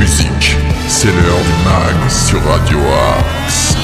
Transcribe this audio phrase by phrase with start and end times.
[0.00, 0.56] musique.
[0.88, 2.78] C'est l'heure du mag sur Radio
[3.16, 3.76] Axe.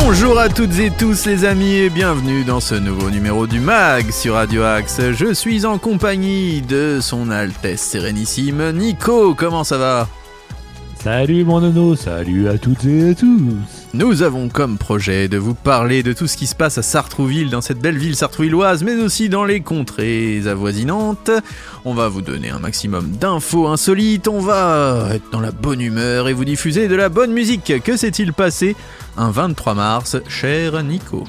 [0.00, 4.12] Bonjour à toutes et tous les amis et bienvenue dans ce nouveau numéro du MAG
[4.12, 5.00] sur Radio Axe.
[5.12, 10.08] Je suis en compagnie de son Altesse Sérénissime Nico, comment ça va?
[11.02, 13.77] Salut mon nono, salut à toutes et à tous.
[13.94, 17.48] Nous avons comme projet de vous parler de tout ce qui se passe à Sartrouville,
[17.48, 21.30] dans cette belle ville sartrouvilloise, mais aussi dans les contrées avoisinantes.
[21.86, 26.28] On va vous donner un maximum d'infos insolites, on va être dans la bonne humeur
[26.28, 27.82] et vous diffuser de la bonne musique.
[27.82, 28.76] Que s'est-il passé
[29.16, 31.24] un 23 mars, cher Nico?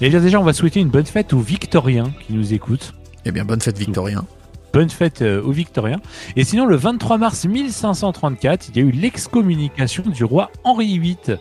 [0.00, 2.94] Et bien déjà, on va souhaiter une bonne fête aux Victoriens qui nous écoutent.
[3.26, 4.24] Eh bien, bonne fête Victorien.
[4.72, 6.00] Bonne fête euh, aux Victoriens.
[6.36, 11.36] Et sinon, le 23 mars 1534, il y a eu l'excommunication du roi Henri VIII.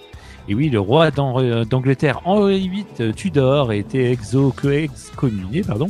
[0.50, 5.90] Et oui, le roi euh, d'Angleterre, Henri VIII euh, Tudor, a été exo- excommunié pardon,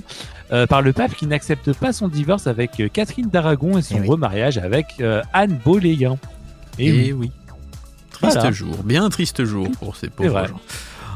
[0.52, 4.02] euh, par le pape qui n'accepte pas son divorce avec Catherine d'Aragon et son Eh
[4.02, 4.08] oui.
[4.10, 6.18] remariage avec euh, Anne Boléen.
[6.80, 7.32] Et Et oui.
[8.12, 8.52] Triste Voilà.
[8.52, 10.60] jour, bien triste jour pour ces pauvres gens.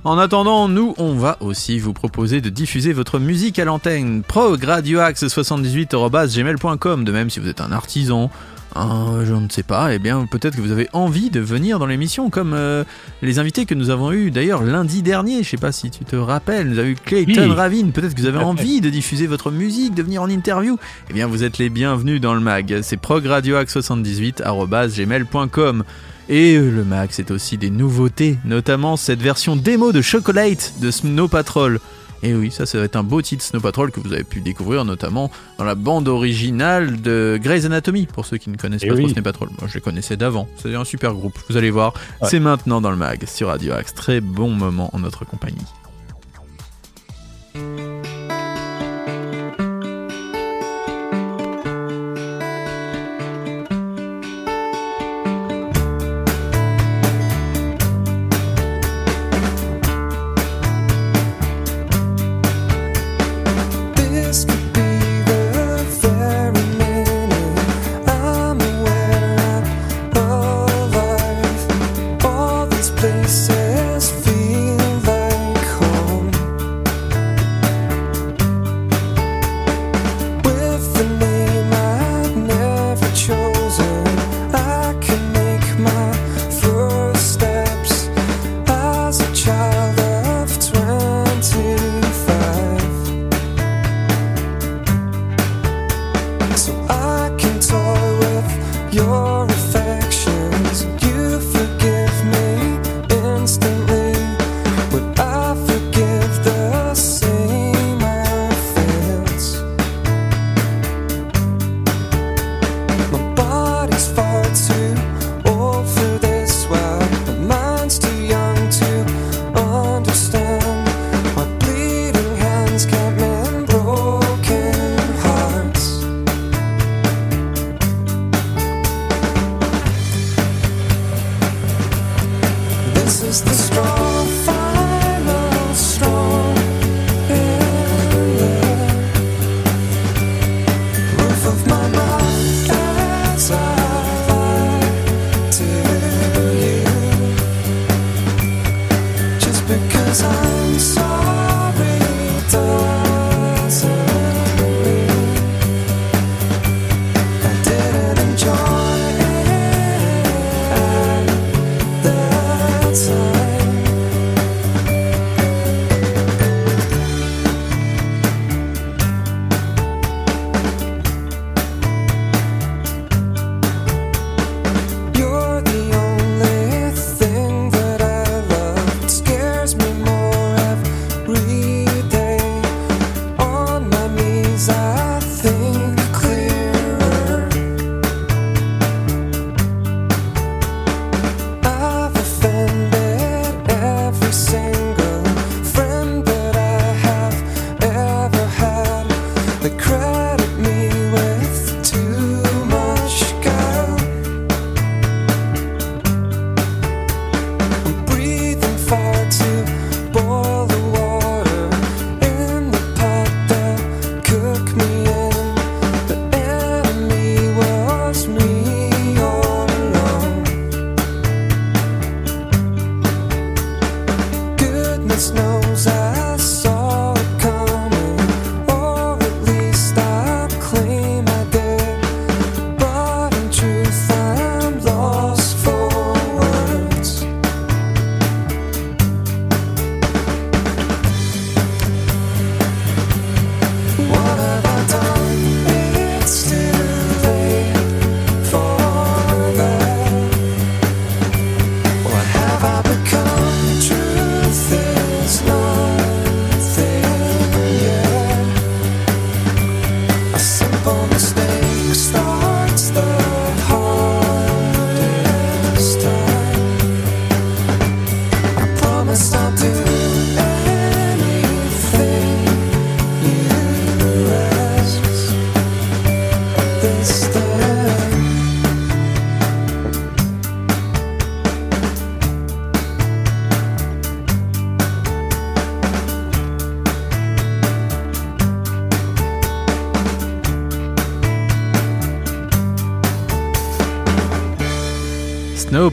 [0.05, 7.03] En attendant, nous, on va aussi vous proposer de diffuser votre musique à l'antenne progradioaxe78.gmail.com
[7.03, 8.29] De même, si vous êtes un artisan,
[8.75, 11.85] un, je ne sais pas, eh bien, peut-être que vous avez envie de venir dans
[11.85, 12.83] l'émission, comme euh,
[13.21, 15.43] les invités que nous avons eus d'ailleurs lundi dernier.
[15.43, 17.55] Je sais pas si tu te rappelles, nous avons eu Clayton Oui.
[17.55, 17.91] Ravine.
[17.91, 20.77] Peut-être que vous avez envie de diffuser votre musique, de venir en interview.
[21.09, 22.79] Eh bien, vous êtes les bienvenus dans le mag.
[22.81, 25.83] C'est progradioaxe78.gmail.com.
[26.27, 31.27] Et le mag, c'est aussi des nouveautés, notamment cette version démo de Chocolate de Snow
[31.27, 31.79] Patrol.
[32.25, 34.41] Et oui, ça, ça va être un beau titre Snow Patrol que vous avez pu
[34.41, 38.87] découvrir notamment dans la bande originale de Grey's Anatomy, pour ceux qui ne connaissent Eh
[38.87, 39.07] pas trop.
[39.07, 39.49] Snow Patrol.
[39.59, 40.47] Moi, je les connaissais d'avant.
[40.57, 41.93] C'est un super groupe, vous allez voir.
[41.93, 42.27] Ouais.
[42.27, 43.93] C'est maintenant dans le mag sur Radio Axe.
[43.93, 45.61] Très bon moment en notre compagnie.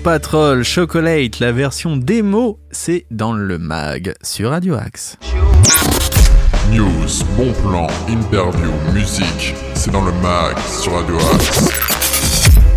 [0.05, 5.17] Patrol Chocolate, la version démo, c'est dans le mag sur Radio Axe.
[6.73, 11.69] News, bon plan, interview, musique, c'est dans le mag sur Radio Axe.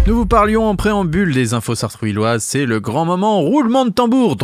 [0.06, 4.38] Nous vous parlions en préambule des infos sartrouilloises, c'est le grand moment roulement de tambour.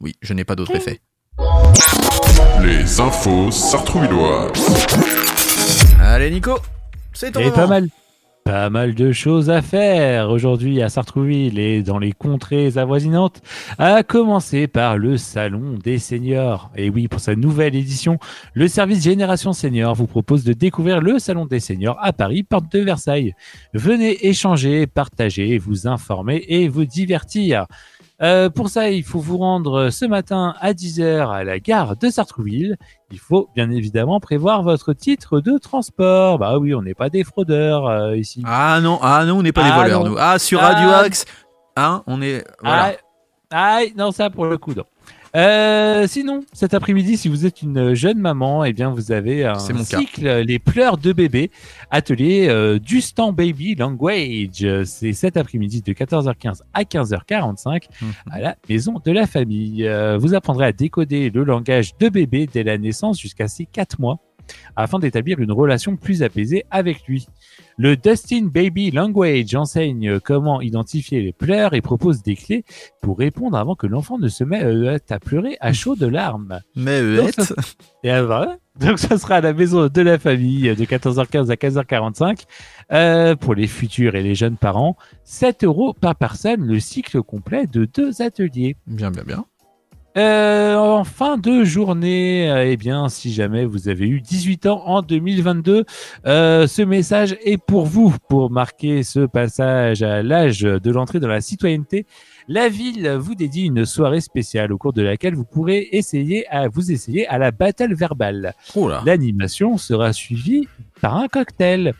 [0.00, 1.00] Oui, je n'ai pas d'autre effet.
[2.62, 4.50] Les infos sartrouilloises.
[6.00, 6.58] Allez Nico,
[7.12, 7.56] c'est ton Et moment.
[7.56, 7.88] pas mal.
[8.44, 13.40] Pas mal de choses à faire aujourd'hui à Sartrouville et dans les contrées avoisinantes,
[13.78, 16.70] à commencer par le Salon des Seniors.
[16.76, 18.18] Et oui, pour sa nouvelle édition,
[18.52, 22.70] le service Génération Senior vous propose de découvrir le Salon des Seniors à Paris, porte
[22.70, 23.32] de Versailles.
[23.72, 27.64] Venez échanger, partager, vous informer et vous divertir.
[28.24, 32.08] Euh, pour ça, il faut vous rendre ce matin à 10h à la gare de
[32.08, 32.76] Sartrouville.
[33.10, 36.38] Il faut bien évidemment prévoir votre titre de transport.
[36.38, 38.42] Bah oui, on n'est pas des fraudeurs euh, ici.
[38.46, 40.10] Ah non, ah non, on n'est pas des Ah voleurs non.
[40.12, 40.16] nous.
[40.18, 41.00] Ah sur Radio Ah.
[41.00, 41.26] Axe,
[41.76, 42.84] hein, on est voilà.
[42.84, 42.96] Aïe,
[43.50, 44.84] aïe, non, ça pour le coup, non.
[45.36, 49.54] Euh, sinon, cet après-midi, si vous êtes une jeune maman, eh bien, vous avez un
[49.82, 49.98] cas.
[49.98, 51.50] cycle Les pleurs de bébé,
[51.90, 54.64] atelier euh, du Stan Baby Language.
[54.84, 58.12] C'est cet après-midi de 14h15 à 15h45 Mhm.
[58.30, 59.86] à la maison de la famille.
[59.86, 63.98] Euh, vous apprendrez à décoder le langage de bébé dès la naissance jusqu'à ses 4
[64.00, 64.18] mois
[64.76, 67.26] afin d'établir une relation plus apaisée avec lui.
[67.76, 72.64] Le Dustin Baby Language enseigne comment identifier les pleurs et propose des clés
[73.02, 76.60] pour répondre avant que l'enfant ne se mette à pleurer à chaud de larmes.
[76.76, 77.54] Mais Donc, ça-
[78.04, 78.56] Et euh, voilà.
[78.78, 82.42] Donc ça sera à la maison de la famille de 14h15 à 15h45
[82.92, 84.96] euh, pour les futurs et les jeunes parents.
[85.22, 88.76] 7 euros par personne, le cycle complet de deux ateliers.
[88.88, 89.44] bien bien bien.
[90.16, 94.82] Euh, en fin de journée, euh, eh bien, si jamais vous avez eu 18 ans
[94.86, 95.84] en 2022,
[96.26, 101.26] euh, ce message est pour vous, pour marquer ce passage à l'âge de l'entrée dans
[101.26, 102.06] la citoyenneté.
[102.46, 106.68] La ville vous dédie une soirée spéciale au cours de laquelle vous pourrez essayer à
[106.68, 108.54] vous essayer à la battle verbale.
[108.76, 108.90] Oh.
[109.04, 110.68] L'animation sera suivie
[111.00, 111.92] par un cocktail.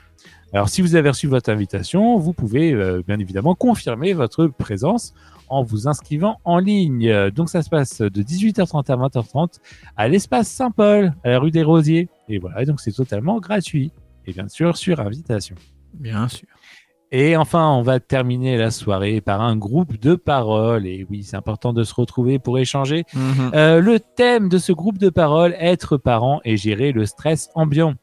[0.52, 5.12] Alors, si vous avez reçu votre invitation, vous pouvez euh, bien évidemment confirmer votre présence
[5.48, 7.30] en vous inscrivant en ligne.
[7.30, 9.58] Donc, ça se passe de 18h30 à 20h30
[9.96, 12.08] à l'espace Saint-Paul, à la rue des Rosiers.
[12.28, 13.92] Et voilà, donc c'est totalement gratuit.
[14.26, 15.56] Et bien sûr, sur invitation.
[15.94, 16.48] Bien sûr.
[17.16, 20.86] Et enfin, on va terminer la soirée par un groupe de paroles.
[20.86, 23.04] Et oui, c'est important de se retrouver pour échanger.
[23.14, 23.50] Mhm.
[23.54, 27.94] Euh, le thème de ce groupe de paroles, être parent et gérer le stress ambiant.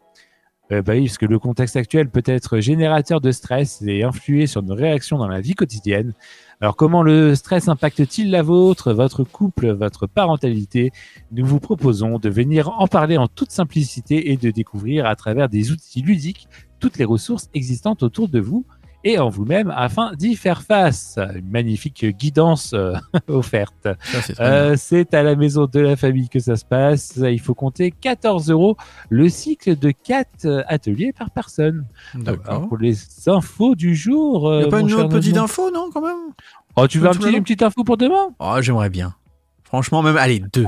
[0.72, 4.48] Euh, bah oui, parce que le contexte actuel peut être générateur de stress et influer
[4.48, 6.14] sur nos réactions dans la vie quotidienne.
[6.62, 10.92] Alors comment le stress impacte-t-il la vôtre, votre couple, votre parentalité?
[11.32, 15.50] Nous vous proposons de venir en parler en toute simplicité et de découvrir à travers
[15.50, 16.48] des outils ludiques
[16.80, 18.66] toutes les ressources existantes autour de vous
[19.04, 21.18] et en vous-même afin d'y faire face.
[21.36, 22.94] Une magnifique guidance euh,
[23.28, 23.88] offerte.
[24.04, 24.40] C'est.
[24.40, 27.20] Euh, c'est à la maison de la famille que ça se passe.
[27.22, 28.78] Il faut compter 14 euros
[29.10, 31.86] le cycle de 4 ateliers par personne.
[32.16, 32.68] D'accord.
[32.68, 32.96] pour les
[33.28, 34.50] infos du jour.
[34.50, 36.34] Euh, a pas une autre petite info non quand même?
[36.76, 38.30] Oh, tu veux un petit, une petite info pour demain?
[38.40, 39.16] Oh j'aimerais bien.
[39.64, 40.66] Franchement même allez deux.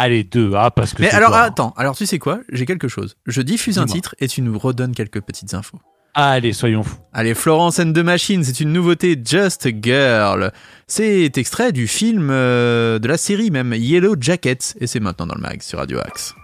[0.00, 0.52] Allez, deux.
[0.54, 1.40] Ah, parce que Mais alors toi.
[1.40, 2.38] attends, alors tu sais quoi?
[2.52, 3.16] J'ai quelque chose.
[3.26, 5.80] Je diffuse un titre et tu nous redonnes quelques petites infos.
[6.20, 6.96] Allez, soyons fous.
[7.12, 10.50] Allez, Florence and the Machine, c'est une nouveauté Just Girl.
[10.88, 15.36] C'est extrait du film euh, de la série même Yellow Jackets et c'est maintenant dans
[15.36, 16.34] le mag sur Radio Axe.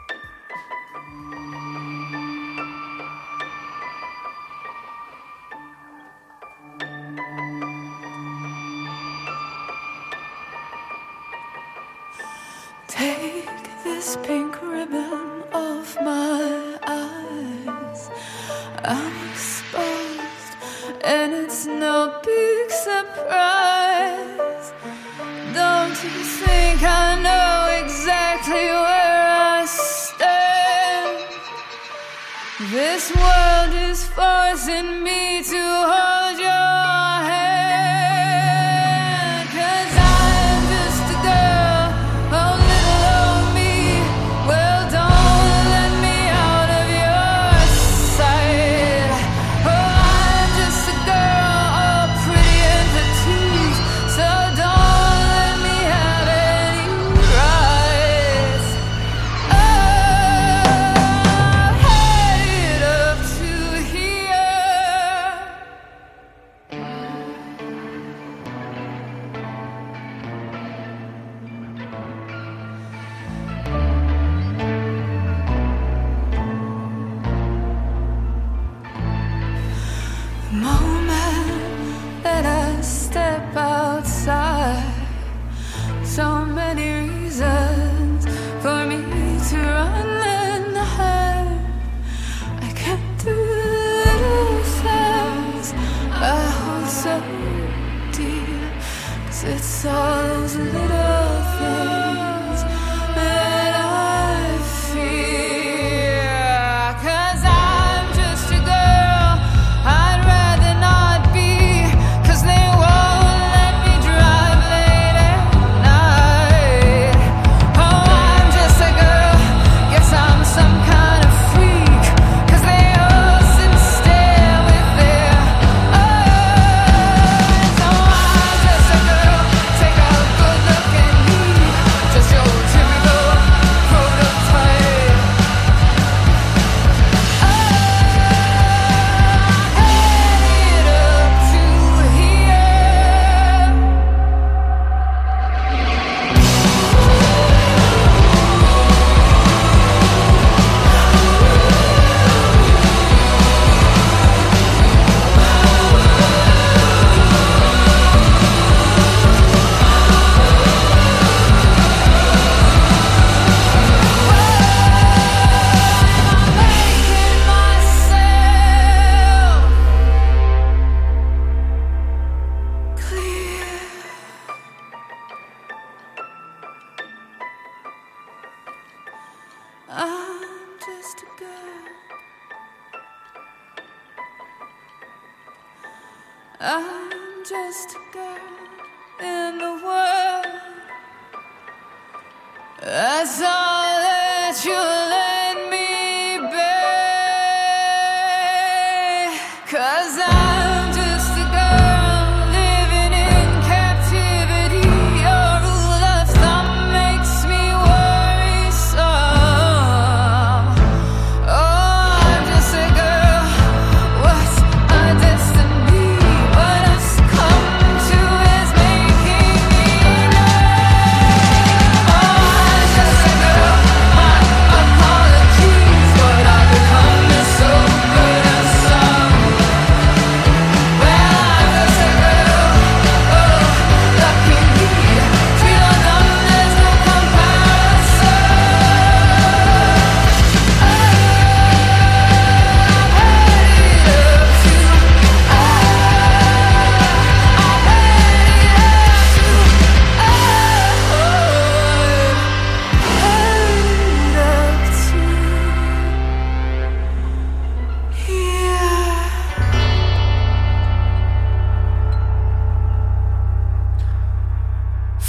[21.05, 24.73] And it's no big surprise.
[25.53, 31.19] Don't you think I know exactly where I stand?
[32.71, 36.04] This world is forcing me to hold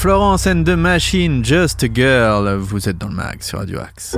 [0.05, 2.57] Florence and the Machine, Just a Girl.
[2.57, 4.15] Vous êtes dans le mag sur Radio Axe.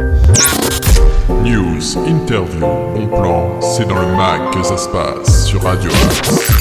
[1.45, 6.51] News, interview, bon plan, c'est dans le mag que ça se passe sur Radio Axe.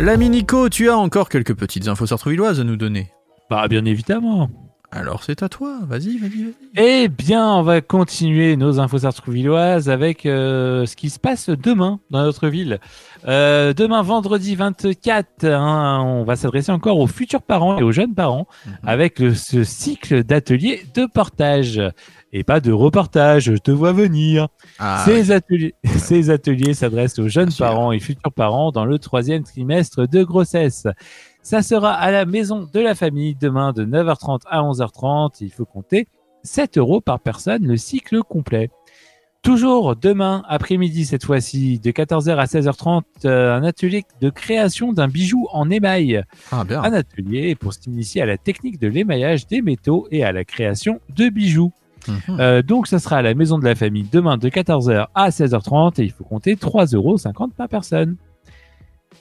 [0.00, 3.12] L'ami Nico, tu as encore quelques petites infos sartrouvilloises à nous donner.
[3.50, 4.48] Bah, bien évidemment.
[4.90, 6.54] Alors c'est à toi, vas-y, vas-y, vas-y.
[6.76, 12.00] Eh bien, on va continuer nos infos sartrouvilloises avec euh, ce qui se passe demain
[12.10, 12.80] dans notre ville.
[13.26, 18.14] Euh, demain, vendredi 24, hein, on va s'adresser encore aux futurs parents et aux jeunes
[18.14, 18.46] parents
[18.82, 21.82] avec le- ce cycle d'ateliers de portage
[22.32, 23.44] et pas de reportage.
[23.44, 24.48] Je te vois venir.
[24.78, 29.42] Ah, ces, ateliers, ces ateliers s'adressent aux jeunes parents et futurs parents dans le troisième
[29.42, 30.86] trimestre de grossesse.
[31.42, 35.38] Ça sera à la maison de la famille demain de 9h30 à 11h30.
[35.40, 36.08] Il faut compter
[36.42, 38.70] 7 euros par personne le cycle complet.
[39.42, 45.06] Toujours demain après-midi cette fois-ci de 14h à 16h30 euh, un atelier de création d'un
[45.06, 46.24] bijou en émail.
[46.50, 46.82] ah, bien.
[46.82, 51.00] Un atelier pour s'initier à la technique de l'émaillage des métaux et à la création
[51.14, 51.72] de bijoux.
[52.08, 52.16] Mhm.
[52.40, 56.00] Euh, donc, ça sera à la maison de la famille demain de 14h à 16h30
[56.00, 58.16] et il faut compter 3,50€ par personne.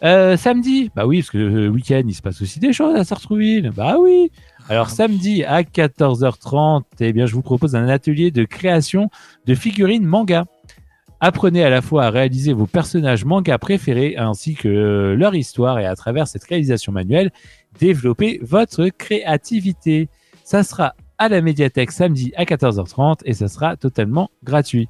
[0.04, 3.04] Euh, samedi, bah oui, parce que le week-end, il se passe aussi des choses à
[3.04, 3.72] Sartrouville.
[3.76, 4.32] Bah oui.
[4.70, 9.10] Alors, samedi à 14h30, eh bien, je vous propose un atelier de création
[9.46, 10.46] de figurines manga.
[11.20, 15.80] Apprenez à la fois à réaliser vos personnages manga préférés ainsi que euh, leur histoire
[15.80, 17.32] et à travers cette réalisation manuelle,
[17.80, 20.10] développer votre créativité.
[20.44, 24.88] Ça sera à la médiathèque samedi à 14h30 et ça sera totalement gratuit.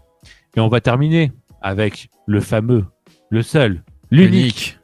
[0.57, 2.85] Et on va terminer avec le fameux,
[3.29, 4.76] le seul, l'unique,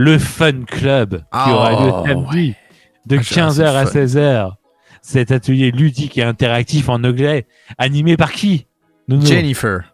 [0.00, 2.54] le Fun Club qui Ah, aura lieu samedi
[3.06, 3.90] de Ah, c'est 15h à fun.
[4.00, 4.52] 16h.
[5.02, 7.46] Cet atelier ludique et interactif en anglais,
[7.78, 8.66] animé par qui
[9.08, 9.92] Jennifer,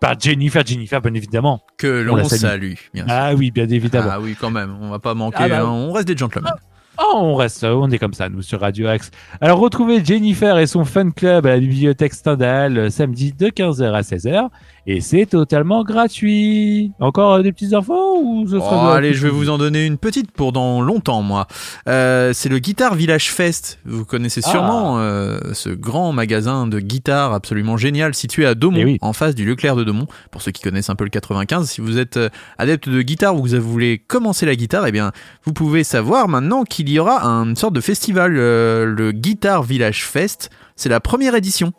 [0.00, 1.60] Par Jennifer, Jennifer, bien évidemment.
[1.78, 2.74] que l'on salue.
[2.92, 3.12] bien sûr.
[3.14, 4.10] Ah oui, bien évidemment.
[4.12, 5.86] Ah oui, quand même, on va pas manquer, Ah bah hein, oui.
[5.88, 6.52] on reste des gentlemen.
[6.98, 9.10] Oh, on reste, on est comme ça, nous, sur Radio Axe.
[9.40, 13.92] Alors, retrouvez Jennifer et son fan club à la bibliothèque Stendhal euh, samedi de 15h
[13.92, 14.48] à 16h.
[14.86, 16.92] Et c'est totalement gratuit.
[17.00, 19.96] Encore euh, des petites infos ou ce Oh, allez, je vais vous en donner une
[19.96, 21.46] petite pour dans longtemps, moi.
[21.88, 23.78] Euh, c'est le Guitar Village Fest.
[23.86, 24.50] Vous connaissez Ah.
[24.50, 28.98] sûrement euh, ce grand magasin de guitare absolument génial situé à Daumont, Eh oui.
[29.00, 30.06] en face du Leclerc de Daumont.
[30.30, 33.34] Pour ceux qui connaissent un peu le 95, si vous êtes euh, adepte de guitare
[33.36, 35.12] ou que vous voulez commencer la guitare, eh bien,
[35.44, 40.04] vous pouvez savoir maintenant qu'il y aura une sorte de festival, euh, le Guitar Village
[40.04, 40.50] Fest.
[40.76, 41.72] C'est la première édition.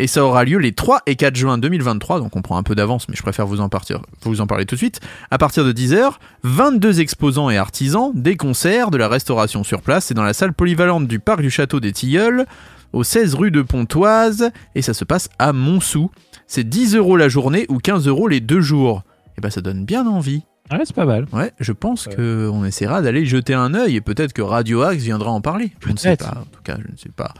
[0.00, 2.76] Et ça aura lieu les 3 et 4 juin 2023, donc on prend un peu
[2.76, 5.00] d'avance, mais je préfère vous en, parler tout de suite.
[5.32, 6.12] À partir de 10h,
[6.44, 10.52] 22 exposants et artisans, des concerts, de la restauration sur place, c'est dans la salle
[10.52, 12.46] polyvalente du parc du château des Tilleuls,
[12.92, 16.12] au 16 rue de Pontoise, et ça se passe à Montsou.
[16.46, 19.02] C'est 10 euros la journée ou 15 euros les deux jours.
[19.36, 20.44] Et ben ça donne bien envie.
[20.70, 21.26] Ouais, c'est pas mal.
[21.32, 22.14] Ouais, je pense Ouais.
[22.14, 25.40] que on essaiera d'aller y jeter un œil et peut-être que Radio Axe viendra en
[25.40, 25.72] parler.
[25.84, 26.26] Je ne sais pas.
[26.40, 27.32] En tout cas, je ne sais pas.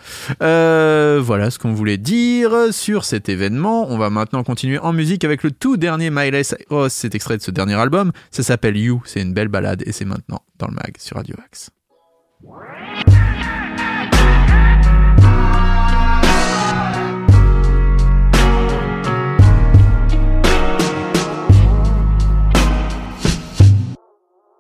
[0.43, 3.87] Euh, voilà ce qu'on voulait dire sur cet événement.
[3.91, 6.93] On va maintenant continuer en musique avec le tout dernier Miley Cyrus.
[6.93, 8.13] C'est extrait de ce dernier album.
[8.31, 9.03] Ça s'appelle You.
[9.05, 11.71] C'est une belle balade et c'est maintenant dans le mag sur Radio Axe.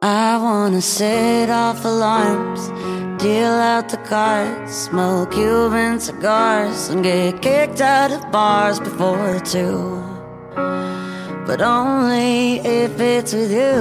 [0.08, 2.68] I wanna set off alarms,
[3.22, 10.02] deal out the cards, smoke Cuban cigars, and get kicked out of bars before two.
[11.46, 13.80] But only if it's with you.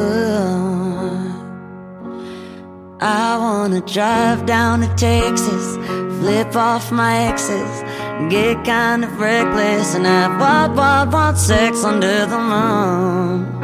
[2.99, 5.77] I wanna drive down to Texas,
[6.19, 7.73] flip off my exes,
[8.29, 13.56] get kind of reckless, and have wild, wild, wild sex under the moon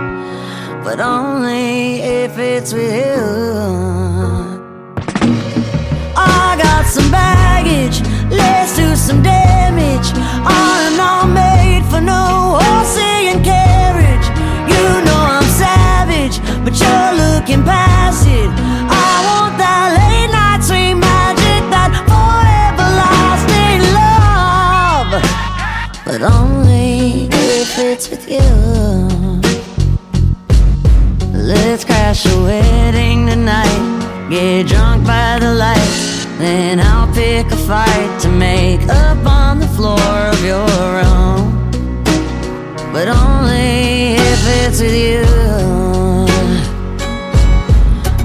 [0.84, 3.24] but only if it's with you.
[6.16, 10.12] I got some baggage, let's do some damage.
[10.44, 14.28] I'm not made for no horsey and carriage.
[14.68, 18.50] You know I'm savage, but you're looking past it.
[18.92, 25.12] I want that late night sweet magic, that forever lasting love,
[26.06, 29.13] but only if it's with you.
[31.54, 34.28] Let's crash a wedding tonight.
[34.30, 36.26] Get drunk by the lights.
[36.40, 40.66] Then I'll pick a fight to make up on the floor of your
[40.98, 41.70] room.
[42.92, 45.26] But only if it's with you.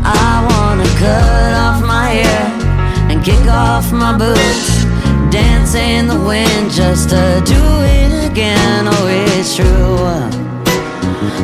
[0.04, 2.46] I wanna cut off my hair
[3.10, 4.84] and kick off my boots.
[5.30, 7.62] Dance in the wind just to do
[8.00, 8.88] it again.
[8.88, 10.47] Oh, it's true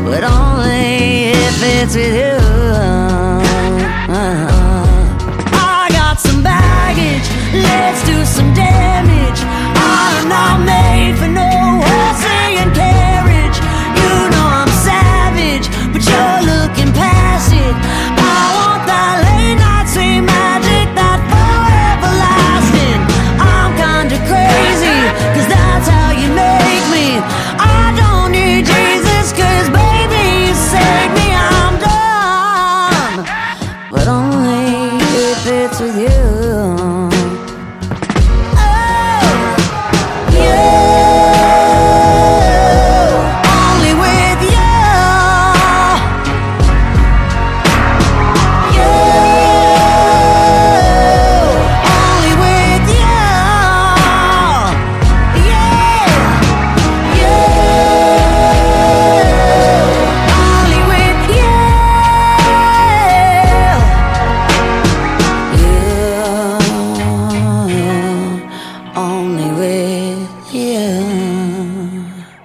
[0.05, 2.37] but only if it's with you.
[4.13, 5.05] Uh-huh.
[5.53, 9.41] I got some baggage, let's do some damage.
[9.77, 13.04] I'm not made for no horsey and carriage.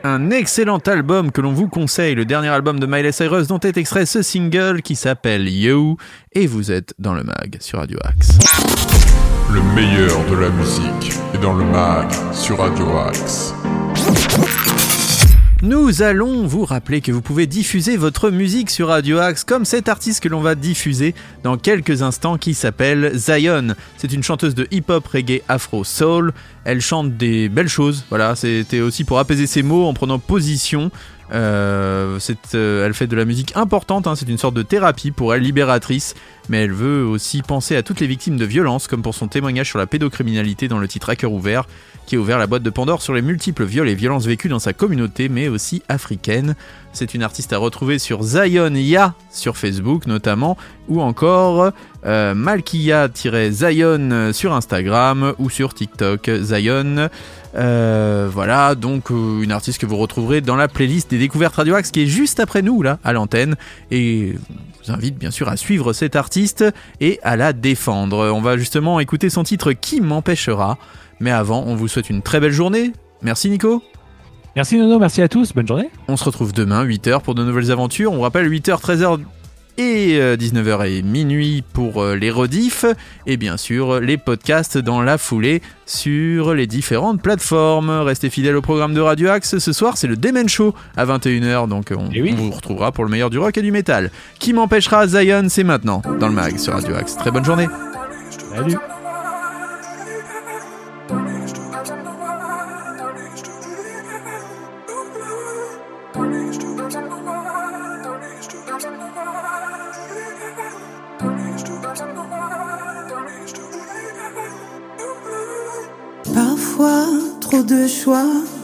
[0.03, 3.75] Un excellent album que l'on vous conseille, le dernier album de Miley Cyrus dont est
[3.75, 5.97] extrait ce single qui s'appelle You
[6.31, 8.37] et vous êtes dans le mag sur Radio Axe.
[9.51, 13.53] Le meilleur de la musique est dans le mag sur Radio Axe.
[15.61, 19.89] Nous allons vous rappeler que vous pouvez diffuser votre musique sur Radio Axe comme cet
[19.89, 23.75] artiste que l'on va diffuser dans quelques instants qui s'appelle Zion.
[23.97, 26.31] C'est une chanteuse de hip-hop reggae afro soul.
[26.63, 28.05] Elle chante des belles choses.
[28.07, 30.91] Voilà, c'était aussi pour apaiser ses mots en prenant position.
[31.33, 32.19] Euh,
[32.55, 35.43] euh, elle fait de la musique importante, hein, c'est une sorte de thérapie pour elle,
[35.43, 36.15] libératrice.
[36.49, 39.67] Mais elle veut aussi penser à toutes les victimes de violences, comme pour son témoignage
[39.67, 41.65] sur la pédocriminalité dans le titre À cœur ouvert,
[42.05, 44.59] qui a ouvert la boîte de Pandore sur les multiples viols et violences vécues dans
[44.59, 46.55] sa communauté, mais aussi africaine.
[46.91, 50.57] C'est une artiste à retrouver sur Zion Ya sur Facebook notamment,
[50.87, 51.71] ou encore
[52.05, 57.09] euh, Malkia-Zion sur Instagram ou sur TikTok Zion.
[57.55, 61.75] Euh, voilà, donc euh, une artiste que vous retrouverez dans la playlist des découvertes Radio
[61.75, 63.55] Axe qui est juste après nous là à l'antenne
[63.89, 64.35] et
[64.89, 66.65] vous invite bien sûr à suivre cette artiste
[66.99, 68.31] et à la défendre.
[68.33, 70.77] On va justement écouter son titre Qui m'empêchera.
[71.19, 72.93] Mais avant, on vous souhaite une très belle journée.
[73.21, 73.83] Merci Nico.
[74.55, 75.89] Merci Nono, merci à tous, bonne journée.
[76.07, 78.11] On se retrouve demain 8h pour de nouvelles aventures.
[78.11, 79.19] On rappelle 8h, 13h
[79.79, 82.85] et euh, 19h et minuit pour euh, les rediffs
[83.25, 87.89] et bien sûr les podcasts dans la foulée sur les différentes plateformes.
[87.89, 89.57] Restez fidèles au programme de Radio Axe.
[89.57, 92.35] Ce soir, c'est le Demen Show à 21h donc on, Eh oui.
[92.37, 94.11] on vous retrouvera pour le meilleur du rock et du métal.
[94.37, 97.15] Qui m'empêchera Zion, c'est maintenant dans le mag sur Radio Axe.
[97.15, 97.67] Très bonne journée.
[98.53, 98.75] Salut.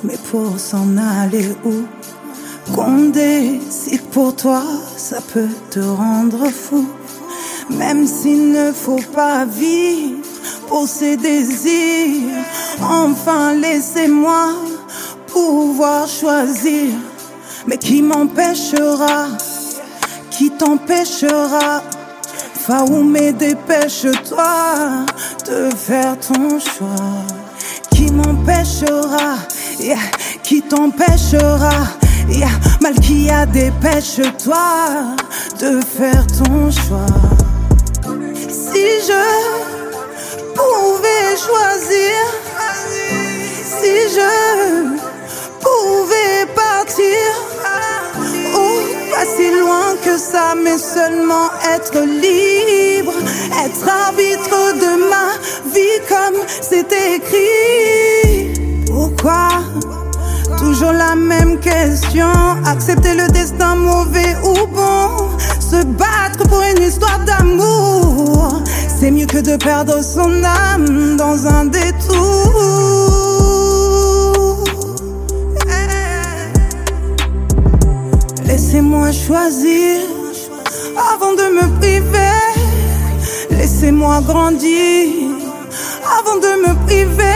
[0.03, 1.83] Mais pour s'en aller où?
[2.73, 4.63] Qu'on décide pour toi,
[4.97, 6.85] ça peut te rendre fou.
[7.69, 10.17] Même s'il ne faut pas vivre
[10.67, 12.43] pour ses désirs.
[12.81, 14.53] Enfin, laissez-moi
[15.27, 16.89] pouvoir choisir.
[17.67, 19.27] Mais qui m'empêchera
[20.31, 21.83] Qui t'empêchera?
[22.53, 25.05] Faoumé, dépêche-toi
[25.47, 27.44] de faire ton choix.
[28.45, 29.37] Qui m'empêchera
[29.79, 29.97] Yeah.
[30.43, 31.87] Qui t'empêchera?
[32.29, 32.49] Yeah.
[32.79, 35.15] Malkia, dépêche-toi
[35.59, 37.05] de faire ton choix.
[38.47, 39.23] Si je
[40.53, 42.17] pouvais choisir,
[43.63, 44.95] si je
[45.59, 47.44] pouvais partir,
[49.25, 53.13] si loin que ça, mais seulement être libre,
[53.65, 55.27] être arbitre de ma
[55.73, 58.85] vie comme c'est écrit.
[58.87, 59.49] Pourquoi?
[60.57, 62.31] Toujours la même question.
[62.65, 65.29] Accepter le destin mauvais ou bon.
[65.59, 68.61] Se battre pour une histoire d'amour.
[68.99, 72.94] C'est mieux que de perdre son âme dans un détour.
[78.75, 80.01] Laissez-moi choisir
[81.13, 82.51] avant de me priver.
[83.51, 85.29] Laissez-moi grandir
[86.19, 87.34] avant de me priver.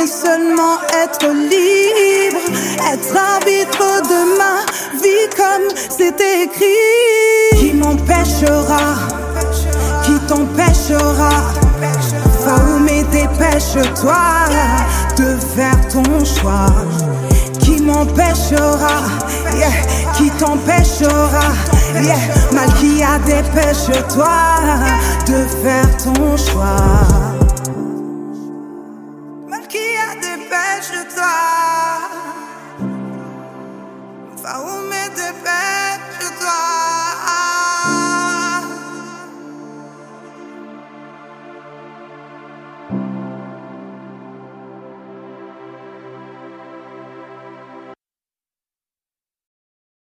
[0.00, 2.40] Mais seulement être libre,
[2.92, 4.64] être arbitre de ma
[5.02, 7.58] vie comme c'est écrit.
[7.58, 8.94] Qui m'empêchera,
[10.04, 11.30] qui t'empêchera,
[12.44, 14.14] Faoumé, dépêche-toi
[15.16, 16.66] de faire ton choix.
[17.60, 19.02] Qui m'empêchera,
[19.54, 19.70] yeah,
[20.16, 21.52] qui t'empêchera,
[21.94, 22.16] yeah,
[22.52, 24.28] Malkia, dépêche-toi
[25.26, 27.29] de faire ton choix.